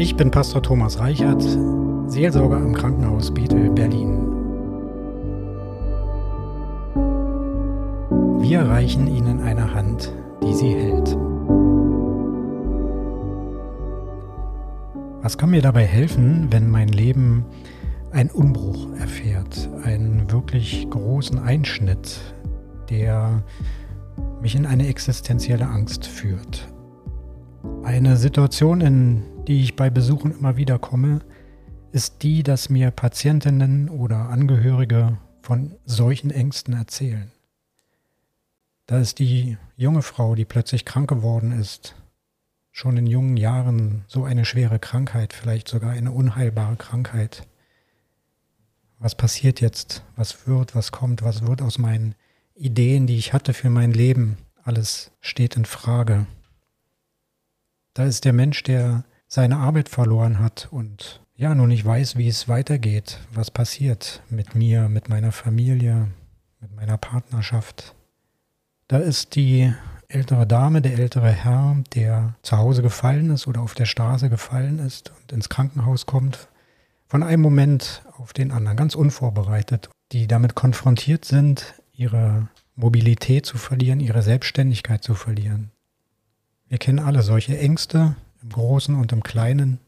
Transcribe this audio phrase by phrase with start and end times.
[0.00, 1.42] Ich bin Pastor Thomas Reichert,
[2.06, 4.26] Seelsorger am Krankenhaus Bethel, Berlin.
[8.40, 10.10] Wir reichen Ihnen eine Hand,
[10.42, 11.14] die Sie hält.
[15.20, 17.44] Was kann mir dabei helfen, wenn mein Leben
[18.10, 22.18] einen Umbruch erfährt, einen wirklich großen Einschnitt,
[22.88, 23.42] der
[24.40, 26.69] mich in eine existenzielle Angst führt?
[27.82, 31.20] Eine Situation, in die ich bei Besuchen immer wieder komme,
[31.92, 37.32] ist die, dass mir Patientinnen oder Angehörige von solchen Ängsten erzählen.
[38.86, 41.96] Da ist die junge Frau, die plötzlich krank geworden ist,
[42.70, 47.46] schon in jungen Jahren so eine schwere Krankheit, vielleicht sogar eine unheilbare Krankheit.
[48.98, 50.04] Was passiert jetzt?
[50.16, 50.74] Was wird?
[50.74, 51.22] Was kommt?
[51.22, 52.14] Was wird aus meinen
[52.54, 54.36] Ideen, die ich hatte für mein Leben?
[54.62, 56.26] Alles steht in Frage.
[58.00, 62.28] Da ist der Mensch, der seine Arbeit verloren hat und ja, nun nicht weiß, wie
[62.28, 66.08] es weitergeht, was passiert mit mir, mit meiner Familie,
[66.62, 67.94] mit meiner Partnerschaft.
[68.88, 69.70] Da ist die
[70.08, 74.78] ältere Dame, der ältere Herr, der zu Hause gefallen ist oder auf der Straße gefallen
[74.78, 76.48] ist und ins Krankenhaus kommt,
[77.06, 83.58] von einem Moment auf den anderen, ganz unvorbereitet, die damit konfrontiert sind, ihre Mobilität zu
[83.58, 85.70] verlieren, ihre Selbstständigkeit zu verlieren.
[86.70, 89.80] Wir kennen alle solche Ängste im Großen und im Kleinen,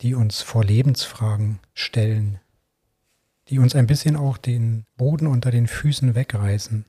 [0.00, 2.38] die uns vor Lebensfragen stellen,
[3.48, 6.86] die uns ein bisschen auch den Boden unter den Füßen wegreißen.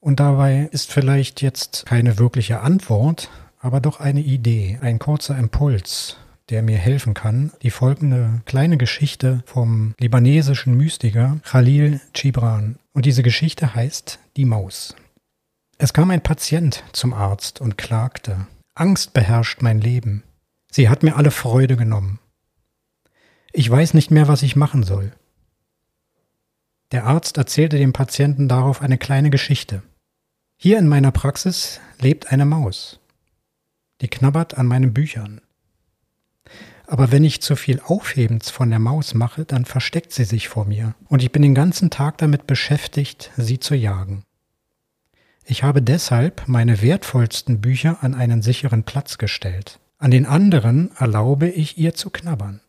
[0.00, 3.28] Und dabei ist vielleicht jetzt keine wirkliche Antwort,
[3.60, 6.16] aber doch eine Idee, ein kurzer Impuls,
[6.48, 12.78] der mir helfen kann, die folgende kleine Geschichte vom libanesischen Mystiker Khalil Gibran.
[12.94, 14.96] Und diese Geschichte heißt Die Maus.
[15.82, 18.46] Es kam ein Patient zum Arzt und klagte.
[18.76, 20.22] Angst beherrscht mein Leben.
[20.70, 22.20] Sie hat mir alle Freude genommen.
[23.52, 25.10] Ich weiß nicht mehr, was ich machen soll.
[26.92, 29.82] Der Arzt erzählte dem Patienten darauf eine kleine Geschichte.
[30.56, 33.00] Hier in meiner Praxis lebt eine Maus.
[34.02, 35.40] Die knabbert an meinen Büchern.
[36.86, 40.64] Aber wenn ich zu viel Aufhebens von der Maus mache, dann versteckt sie sich vor
[40.64, 44.22] mir und ich bin den ganzen Tag damit beschäftigt, sie zu jagen.
[45.44, 49.80] Ich habe deshalb meine wertvollsten Bücher an einen sicheren Platz gestellt.
[49.98, 52.60] An den anderen erlaube ich ihr zu knabbern.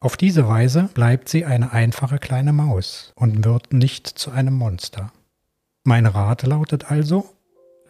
[0.00, 5.12] Auf diese Weise bleibt sie eine einfache kleine Maus und wird nicht zu einem Monster.
[5.82, 7.30] Mein Rat lautet also,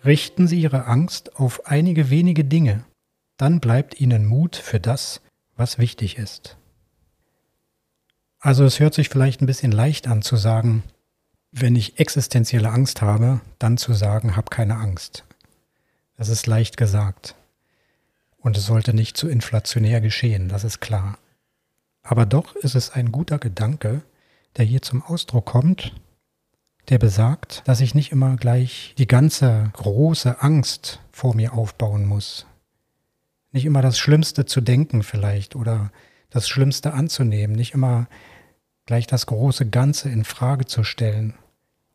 [0.05, 2.85] richten Sie Ihre Angst auf einige wenige Dinge,
[3.37, 5.21] dann bleibt Ihnen Mut für das,
[5.57, 6.57] was wichtig ist.
[8.39, 10.83] Also es hört sich vielleicht ein bisschen leicht an zu sagen,
[11.57, 15.23] wenn ich existenzielle Angst habe, dann zu sagen, hab keine Angst.
[16.17, 17.37] Das ist leicht gesagt.
[18.39, 21.17] Und es sollte nicht zu inflationär geschehen, das ist klar.
[22.03, 24.03] Aber doch ist es ein guter Gedanke,
[24.57, 25.95] der hier zum Ausdruck kommt,
[26.89, 32.47] der besagt, dass ich nicht immer gleich die ganze große Angst vor mir aufbauen muss.
[33.53, 35.93] Nicht immer das Schlimmste zu denken vielleicht oder
[36.31, 38.09] das Schlimmste anzunehmen, nicht immer
[38.87, 41.35] gleich das große Ganze in Frage zu stellen,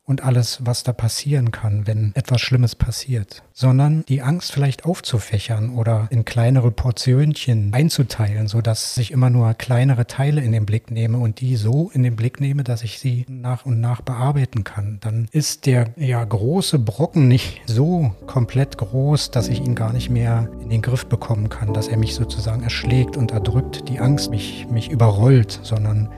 [0.04, 5.70] und alles, was da passieren kann, wenn etwas Schlimmes passiert, sondern die Angst vielleicht aufzufächern
[5.70, 11.18] oder in kleinere Portionchen einzuteilen, sodass ich immer nur kleinere Teile in den Blick nehme
[11.18, 14.98] und die so in den Blick nehme, dass ich sie nach und nach bearbeiten kann.
[15.00, 20.10] Dann ist der ja große Brocken nicht so komplett groß, dass ich ihn gar nicht
[20.10, 24.30] mehr in den Griff bekommen kann, dass er mich sozusagen erschlägt und erdrückt, die Angst
[24.30, 26.08] mich, mich überrollt, sondern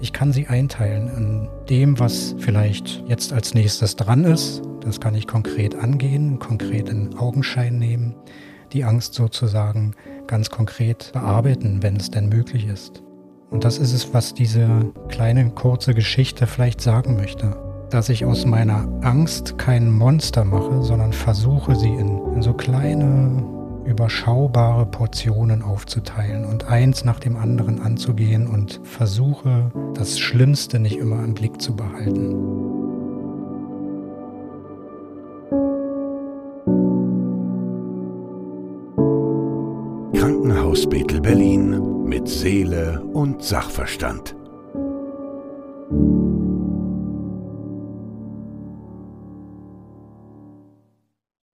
[0.00, 4.62] ich kann sie einteilen in dem, was vielleicht jetzt als nächstes dran ist.
[4.80, 8.14] Das kann ich konkret angehen, konkret in Augenschein nehmen,
[8.72, 9.94] die Angst sozusagen
[10.26, 13.02] ganz konkret bearbeiten, wenn es denn möglich ist.
[13.50, 17.56] Und das ist es, was diese kleine kurze Geschichte vielleicht sagen möchte.
[17.90, 23.57] Dass ich aus meiner Angst kein Monster mache, sondern versuche sie in, in so kleine
[23.88, 31.24] überschaubare Portionen aufzuteilen und eins nach dem anderen anzugehen und versuche, das Schlimmste nicht immer
[31.24, 32.34] im Blick zu behalten.
[40.12, 44.37] Krankenhaus Bethel Berlin mit Seele und Sachverstand.